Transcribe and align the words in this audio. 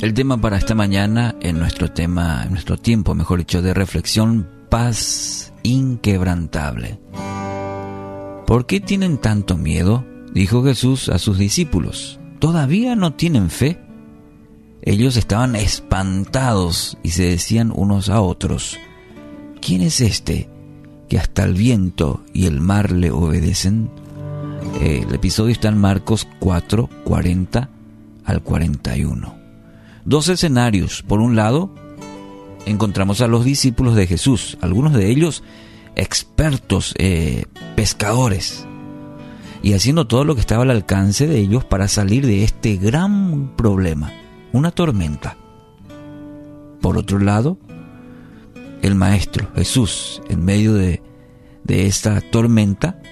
El 0.00 0.14
tema 0.14 0.40
para 0.40 0.56
esta 0.56 0.76
mañana, 0.76 1.34
en 1.40 1.58
nuestro 1.58 1.90
tema, 1.90 2.44
en 2.44 2.52
nuestro 2.52 2.76
tiempo, 2.76 3.16
mejor 3.16 3.40
dicho, 3.40 3.62
de 3.62 3.74
reflexión, 3.74 4.48
paz 4.68 5.52
inquebrantable. 5.64 7.00
¿Por 8.46 8.66
qué 8.66 8.78
tienen 8.78 9.18
tanto 9.18 9.56
miedo? 9.56 10.06
Dijo 10.32 10.62
Jesús 10.62 11.08
a 11.08 11.18
sus 11.18 11.36
discípulos. 11.36 12.20
¿Todavía 12.38 12.94
no 12.94 13.14
tienen 13.14 13.50
fe? 13.50 13.80
Ellos 14.82 15.16
estaban 15.16 15.56
espantados 15.56 16.96
y 17.02 17.10
se 17.10 17.24
decían 17.24 17.72
unos 17.74 18.08
a 18.08 18.20
otros, 18.20 18.78
¿quién 19.60 19.82
es 19.82 20.00
este 20.00 20.48
que 21.08 21.18
hasta 21.18 21.42
el 21.42 21.54
viento 21.54 22.22
y 22.32 22.46
el 22.46 22.60
mar 22.60 22.92
le 22.92 23.10
obedecen? 23.10 23.90
El 24.80 25.12
episodio 25.12 25.50
está 25.50 25.68
en 25.68 25.78
Marcos 25.78 26.28
4, 26.38 26.88
40 27.02 27.68
al 28.24 28.42
41 28.44 29.37
dos 30.08 30.28
escenarios. 30.28 31.02
Por 31.02 31.20
un 31.20 31.36
lado, 31.36 31.70
encontramos 32.64 33.20
a 33.20 33.28
los 33.28 33.44
discípulos 33.44 33.94
de 33.94 34.06
Jesús, 34.06 34.56
algunos 34.60 34.94
de 34.94 35.10
ellos 35.10 35.44
expertos 35.94 36.94
eh, 36.98 37.44
pescadores, 37.76 38.66
y 39.62 39.74
haciendo 39.74 40.06
todo 40.06 40.24
lo 40.24 40.34
que 40.34 40.40
estaba 40.40 40.62
al 40.62 40.70
alcance 40.70 41.26
de 41.26 41.38
ellos 41.38 41.64
para 41.64 41.88
salir 41.88 42.24
de 42.26 42.42
este 42.42 42.76
gran 42.76 43.54
problema, 43.56 44.12
una 44.52 44.70
tormenta. 44.70 45.36
Por 46.80 46.96
otro 46.96 47.18
lado, 47.18 47.58
el 48.82 48.94
Maestro 48.94 49.50
Jesús, 49.54 50.22
en 50.28 50.44
medio 50.44 50.74
de, 50.74 51.02
de 51.64 51.86
esta 51.86 52.20
tormenta, 52.20 53.02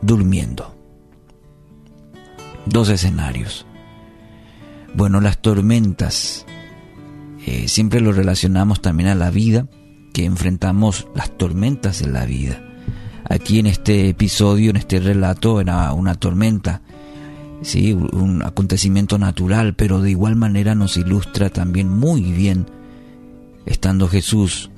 durmiendo. 0.00 0.74
Dos 2.66 2.88
escenarios. 2.88 3.66
Bueno, 4.94 5.20
las 5.20 5.40
tormentas, 5.40 6.44
eh, 7.46 7.66
siempre 7.68 8.00
lo 8.00 8.12
relacionamos 8.12 8.82
también 8.82 9.08
a 9.08 9.14
la 9.14 9.30
vida, 9.30 9.66
que 10.12 10.26
enfrentamos 10.26 11.08
las 11.14 11.36
tormentas 11.38 12.00
de 12.00 12.10
la 12.10 12.26
vida. 12.26 12.62
Aquí 13.28 13.58
en 13.58 13.66
este 13.66 14.10
episodio, 14.10 14.70
en 14.70 14.76
este 14.76 15.00
relato, 15.00 15.60
era 15.60 15.90
una 15.94 16.14
tormenta, 16.14 16.82
sí, 17.62 17.94
un 17.94 18.42
acontecimiento 18.42 19.16
natural, 19.18 19.74
pero 19.74 20.00
de 20.02 20.10
igual 20.10 20.36
manera 20.36 20.74
nos 20.74 20.98
ilustra 20.98 21.48
también 21.48 21.88
muy 21.88 22.20
bien, 22.20 22.66
estando 23.64 24.08
Jesús 24.08 24.70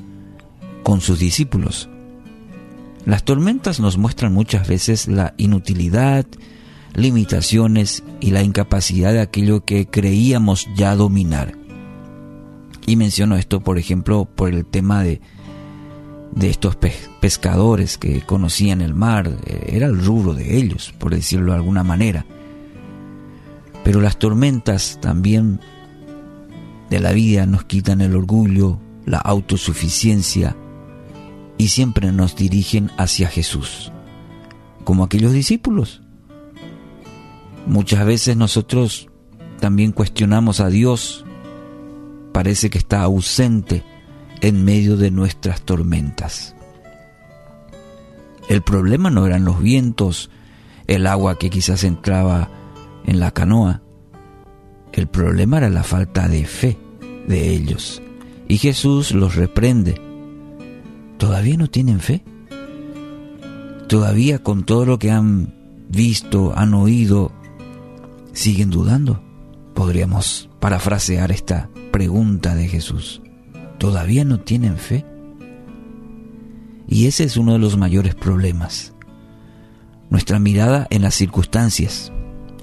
con 0.84 1.00
sus 1.00 1.18
discípulos. 1.18 1.88
Las 3.04 3.24
tormentas 3.24 3.80
nos 3.80 3.98
muestran 3.98 4.32
muchas 4.32 4.68
veces 4.68 5.08
la 5.08 5.34
inutilidad, 5.36 6.24
limitaciones 6.94 8.04
y 8.20 8.30
la 8.30 8.42
incapacidad 8.42 9.12
de 9.12 9.20
aquello 9.20 9.64
que 9.64 9.86
creíamos 9.86 10.68
ya 10.76 10.94
dominar. 10.94 11.54
Y 12.86 12.96
menciono 12.96 13.36
esto, 13.36 13.60
por 13.60 13.78
ejemplo, 13.78 14.26
por 14.26 14.52
el 14.52 14.64
tema 14.64 15.02
de, 15.02 15.20
de 16.32 16.50
estos 16.50 16.76
pescadores 17.20 17.98
que 17.98 18.22
conocían 18.22 18.80
el 18.80 18.94
mar, 18.94 19.38
eh, 19.46 19.70
era 19.72 19.86
el 19.86 20.02
rubro 20.02 20.34
de 20.34 20.56
ellos, 20.56 20.94
por 20.98 21.14
decirlo 21.14 21.52
de 21.52 21.58
alguna 21.58 21.82
manera. 21.82 22.26
Pero 23.82 24.00
las 24.00 24.18
tormentas 24.18 24.98
también 25.00 25.60
de 26.90 27.00
la 27.00 27.12
vida 27.12 27.46
nos 27.46 27.64
quitan 27.64 28.00
el 28.00 28.14
orgullo, 28.14 28.78
la 29.04 29.18
autosuficiencia 29.18 30.56
y 31.58 31.68
siempre 31.68 32.12
nos 32.12 32.36
dirigen 32.36 32.90
hacia 32.98 33.28
Jesús, 33.28 33.92
como 34.84 35.04
aquellos 35.04 35.32
discípulos 35.32 36.03
Muchas 37.66 38.04
veces 38.04 38.36
nosotros 38.36 39.08
también 39.60 39.92
cuestionamos 39.92 40.60
a 40.60 40.68
Dios. 40.68 41.24
Parece 42.32 42.68
que 42.70 42.78
está 42.78 43.02
ausente 43.02 43.82
en 44.40 44.64
medio 44.64 44.96
de 44.96 45.10
nuestras 45.10 45.62
tormentas. 45.62 46.54
El 48.48 48.62
problema 48.62 49.10
no 49.10 49.26
eran 49.26 49.44
los 49.44 49.60
vientos, 49.60 50.30
el 50.86 51.06
agua 51.06 51.38
que 51.38 51.48
quizás 51.48 51.84
entraba 51.84 52.50
en 53.06 53.20
la 53.20 53.30
canoa. 53.30 53.80
El 54.92 55.06
problema 55.06 55.58
era 55.58 55.70
la 55.70 55.82
falta 55.82 56.28
de 56.28 56.44
fe 56.44 56.78
de 57.26 57.50
ellos. 57.50 58.02
Y 58.46 58.58
Jesús 58.58 59.12
los 59.12 59.34
reprende. 59.34 60.00
¿Todavía 61.16 61.56
no 61.56 61.68
tienen 61.68 62.00
fe? 62.00 62.22
¿Todavía 63.88 64.42
con 64.42 64.64
todo 64.64 64.84
lo 64.84 64.98
que 64.98 65.10
han 65.10 65.54
visto, 65.88 66.52
han 66.56 66.74
oído, 66.74 67.32
siguen 68.34 68.70
dudando? 68.70 69.22
Podríamos 69.74 70.50
parafrasear 70.60 71.32
esta 71.32 71.70
pregunta 71.90 72.54
de 72.54 72.68
Jesús. 72.68 73.22
¿Todavía 73.78 74.24
no 74.24 74.40
tienen 74.40 74.76
fe? 74.76 75.06
Y 76.86 77.06
ese 77.06 77.24
es 77.24 77.36
uno 77.36 77.54
de 77.54 77.58
los 77.58 77.76
mayores 77.76 78.14
problemas. 78.14 78.92
Nuestra 80.10 80.38
mirada 80.38 80.86
en 80.90 81.02
las 81.02 81.14
circunstancias, 81.14 82.12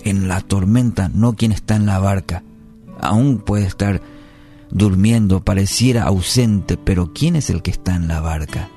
en 0.03 0.27
la 0.27 0.41
tormenta, 0.41 1.09
no 1.13 1.33
quien 1.33 1.51
está 1.51 1.75
en 1.75 1.85
la 1.85 1.99
barca. 1.99 2.43
Aún 2.99 3.39
puede 3.39 3.65
estar 3.65 4.01
durmiendo, 4.69 5.43
pareciera 5.43 6.03
ausente, 6.03 6.77
pero 6.77 7.13
¿quién 7.13 7.35
es 7.35 7.49
el 7.49 7.61
que 7.61 7.71
está 7.71 7.95
en 7.95 8.07
la 8.07 8.21
barca? 8.21 8.69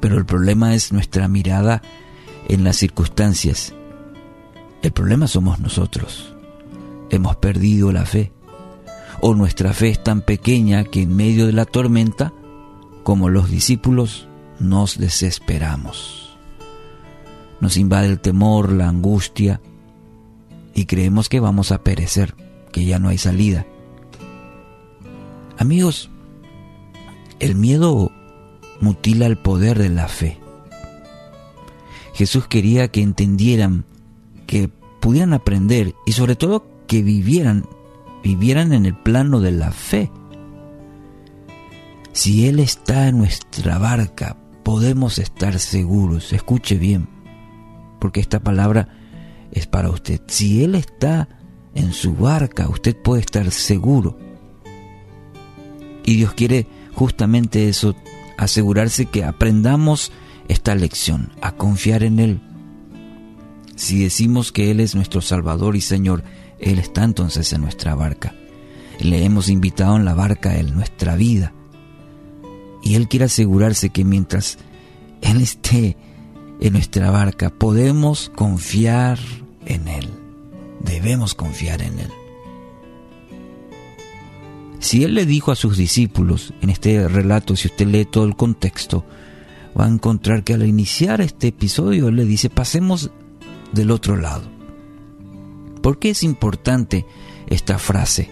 Pero 0.00 0.16
el 0.16 0.24
problema 0.24 0.74
es 0.74 0.92
nuestra 0.92 1.26
mirada 1.28 1.82
en 2.48 2.64
las 2.64 2.76
circunstancias 2.76 3.74
el 4.82 4.92
problema 4.92 5.26
somos 5.26 5.58
nosotros. 5.58 6.34
Hemos 7.10 7.36
perdido 7.36 7.92
la 7.92 8.04
fe. 8.04 8.32
O 9.20 9.34
nuestra 9.34 9.72
fe 9.72 9.88
es 9.88 10.02
tan 10.02 10.20
pequeña 10.22 10.84
que 10.84 11.02
en 11.02 11.16
medio 11.16 11.46
de 11.46 11.52
la 11.52 11.64
tormenta, 11.64 12.32
como 13.02 13.28
los 13.28 13.50
discípulos, 13.50 14.28
nos 14.60 14.98
desesperamos. 14.98 16.36
Nos 17.60 17.76
invade 17.76 18.06
el 18.06 18.20
temor, 18.20 18.72
la 18.72 18.88
angustia, 18.88 19.60
y 20.74 20.86
creemos 20.86 21.28
que 21.28 21.40
vamos 21.40 21.72
a 21.72 21.82
perecer, 21.82 22.34
que 22.70 22.84
ya 22.84 23.00
no 23.00 23.08
hay 23.08 23.18
salida. 23.18 23.66
Amigos, 25.56 26.08
el 27.40 27.56
miedo 27.56 28.12
mutila 28.80 29.26
el 29.26 29.38
poder 29.38 29.78
de 29.78 29.88
la 29.88 30.06
fe. 30.06 30.38
Jesús 32.14 32.46
quería 32.46 32.88
que 32.88 33.02
entendieran 33.02 33.84
que 34.48 34.70
pudieran 35.00 35.34
aprender 35.34 35.94
y 36.06 36.12
sobre 36.12 36.34
todo 36.34 36.66
que 36.88 37.02
vivieran, 37.02 37.66
vivieran 38.24 38.72
en 38.72 38.86
el 38.86 38.96
plano 38.96 39.40
de 39.40 39.52
la 39.52 39.70
fe. 39.70 40.10
Si 42.12 42.48
Él 42.48 42.58
está 42.58 43.06
en 43.06 43.18
nuestra 43.18 43.78
barca, 43.78 44.36
podemos 44.64 45.18
estar 45.18 45.60
seguros. 45.60 46.32
Escuche 46.32 46.76
bien, 46.78 47.08
porque 48.00 48.20
esta 48.20 48.40
palabra 48.40 48.88
es 49.52 49.66
para 49.66 49.90
usted. 49.90 50.20
Si 50.26 50.64
Él 50.64 50.74
está 50.74 51.28
en 51.74 51.92
su 51.92 52.14
barca, 52.14 52.68
usted 52.68 52.96
puede 52.96 53.20
estar 53.20 53.50
seguro. 53.50 54.18
Y 56.04 56.16
Dios 56.16 56.32
quiere 56.32 56.66
justamente 56.94 57.68
eso, 57.68 57.94
asegurarse 58.38 59.06
que 59.06 59.24
aprendamos 59.24 60.10
esta 60.48 60.74
lección, 60.74 61.32
a 61.42 61.52
confiar 61.52 62.02
en 62.02 62.18
Él, 62.18 62.40
si 63.78 64.02
decimos 64.02 64.50
que 64.50 64.72
Él 64.72 64.80
es 64.80 64.96
nuestro 64.96 65.20
Salvador 65.20 65.76
y 65.76 65.80
Señor, 65.80 66.24
Él 66.58 66.80
está 66.80 67.04
entonces 67.04 67.52
en 67.52 67.60
nuestra 67.60 67.94
barca. 67.94 68.34
Le 68.98 69.24
hemos 69.24 69.48
invitado 69.48 69.96
en 69.96 70.04
la 70.04 70.14
barca 70.14 70.58
en 70.58 70.74
nuestra 70.74 71.14
vida. 71.14 71.52
Y 72.82 72.96
Él 72.96 73.06
quiere 73.06 73.26
asegurarse 73.26 73.90
que 73.90 74.04
mientras 74.04 74.58
Él 75.22 75.40
esté 75.40 75.96
en 76.60 76.72
nuestra 76.72 77.12
barca, 77.12 77.50
podemos 77.50 78.32
confiar 78.34 79.20
en 79.64 79.86
Él. 79.86 80.08
Debemos 80.80 81.36
confiar 81.36 81.80
en 81.80 82.00
Él. 82.00 82.10
Si 84.80 85.04
Él 85.04 85.14
le 85.14 85.24
dijo 85.24 85.52
a 85.52 85.56
sus 85.56 85.76
discípulos, 85.76 86.52
en 86.62 86.70
este 86.70 87.06
relato, 87.06 87.54
si 87.54 87.68
usted 87.68 87.86
lee 87.86 88.06
todo 88.06 88.24
el 88.24 88.34
contexto, 88.34 89.04
va 89.78 89.84
a 89.84 89.88
encontrar 89.88 90.42
que 90.42 90.54
al 90.54 90.66
iniciar 90.66 91.20
este 91.20 91.46
episodio 91.46 92.08
Él 92.08 92.16
le 92.16 92.24
dice, 92.24 92.50
pasemos 92.50 93.12
del 93.72 93.90
otro 93.90 94.16
lado. 94.16 94.48
¿Por 95.82 95.98
qué 95.98 96.10
es 96.10 96.22
importante 96.22 97.06
esta 97.48 97.78
frase? 97.78 98.30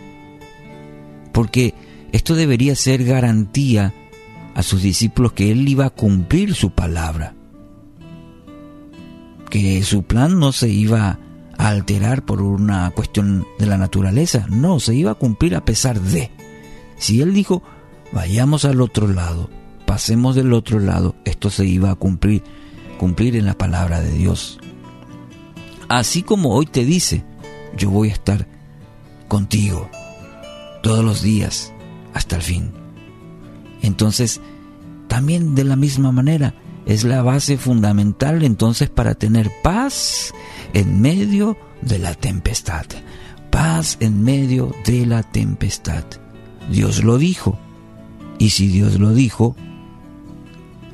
Porque 1.32 1.74
esto 2.12 2.34
debería 2.34 2.74
ser 2.74 3.04
garantía 3.04 3.94
a 4.54 4.62
sus 4.62 4.82
discípulos 4.82 5.32
que 5.32 5.52
Él 5.52 5.68
iba 5.68 5.86
a 5.86 5.90
cumplir 5.90 6.54
su 6.54 6.70
palabra, 6.70 7.34
que 9.50 9.82
su 9.82 10.02
plan 10.04 10.38
no 10.38 10.52
se 10.52 10.68
iba 10.68 11.18
a 11.58 11.68
alterar 11.68 12.24
por 12.24 12.42
una 12.42 12.90
cuestión 12.90 13.46
de 13.58 13.66
la 13.66 13.76
naturaleza, 13.76 14.46
no, 14.48 14.80
se 14.80 14.94
iba 14.94 15.10
a 15.10 15.16
cumplir 15.16 15.54
a 15.54 15.64
pesar 15.64 16.00
de. 16.00 16.30
Si 16.96 17.20
Él 17.20 17.34
dijo, 17.34 17.62
vayamos 18.12 18.64
al 18.64 18.80
otro 18.80 19.08
lado, 19.08 19.50
pasemos 19.84 20.34
del 20.36 20.52
otro 20.52 20.78
lado, 20.78 21.14
esto 21.24 21.50
se 21.50 21.66
iba 21.66 21.90
a 21.90 21.94
cumplir, 21.96 22.42
cumplir 22.98 23.36
en 23.36 23.44
la 23.44 23.58
palabra 23.58 24.00
de 24.00 24.12
Dios. 24.12 24.58
Así 25.88 26.22
como 26.22 26.50
hoy 26.50 26.66
te 26.66 26.84
dice, 26.84 27.24
yo 27.76 27.90
voy 27.90 28.10
a 28.10 28.14
estar 28.14 28.46
contigo 29.28 29.88
todos 30.82 31.04
los 31.04 31.22
días 31.22 31.72
hasta 32.14 32.36
el 32.36 32.42
fin. 32.42 32.72
Entonces, 33.82 34.40
también 35.08 35.54
de 35.54 35.64
la 35.64 35.76
misma 35.76 36.12
manera, 36.12 36.54
es 36.86 37.04
la 37.04 37.22
base 37.22 37.58
fundamental 37.58 38.44
entonces 38.44 38.88
para 38.88 39.14
tener 39.14 39.50
paz 39.62 40.32
en 40.72 41.00
medio 41.00 41.56
de 41.82 41.98
la 41.98 42.14
tempestad. 42.14 42.86
Paz 43.50 43.96
en 44.00 44.22
medio 44.22 44.72
de 44.84 45.06
la 45.06 45.22
tempestad. 45.22 46.04
Dios 46.70 47.02
lo 47.02 47.18
dijo. 47.18 47.58
Y 48.38 48.50
si 48.50 48.68
Dios 48.68 49.00
lo 49.00 49.14
dijo, 49.14 49.56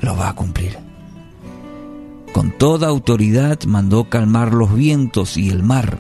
lo 0.01 0.17
va 0.17 0.31
a 0.31 0.35
cumplir. 0.35 0.82
Con 2.33 2.51
toda 2.51 2.89
autoridad 2.89 3.63
mandó 3.65 4.09
calmar 4.09 4.55
los 4.55 4.75
vientos 4.75 5.37
y 5.37 5.51
el 5.51 5.63
mar. 5.63 5.99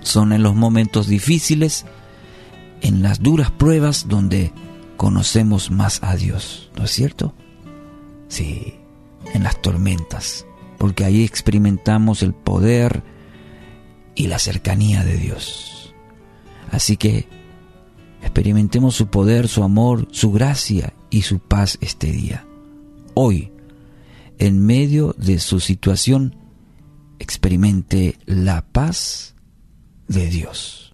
Son 0.00 0.32
en 0.32 0.42
los 0.42 0.56
momentos 0.56 1.06
difíciles, 1.06 1.86
en 2.80 3.02
las 3.02 3.22
duras 3.22 3.52
pruebas 3.52 4.08
donde 4.08 4.52
conocemos 4.96 5.70
más 5.70 6.02
a 6.02 6.16
Dios, 6.16 6.70
¿no 6.76 6.84
es 6.84 6.90
cierto? 6.90 7.34
Sí, 8.26 8.74
en 9.32 9.44
las 9.44 9.62
tormentas, 9.62 10.44
porque 10.76 11.04
ahí 11.04 11.22
experimentamos 11.22 12.22
el 12.22 12.34
poder 12.34 13.04
y 14.16 14.26
la 14.26 14.40
cercanía 14.40 15.04
de 15.04 15.18
Dios. 15.18 15.94
Así 16.72 16.96
que 16.96 17.28
experimentemos 18.22 18.96
su 18.96 19.06
poder, 19.06 19.46
su 19.46 19.62
amor, 19.62 20.08
su 20.10 20.32
gracia 20.32 20.94
y 21.10 21.22
su 21.22 21.38
paz 21.38 21.78
este 21.80 22.10
día. 22.10 22.44
Hoy, 23.14 23.51
en 24.38 24.64
medio 24.64 25.14
de 25.18 25.38
su 25.38 25.60
situación, 25.60 26.36
experimente 27.18 28.18
la 28.26 28.66
paz 28.66 29.34
de 30.08 30.28
Dios. 30.28 30.91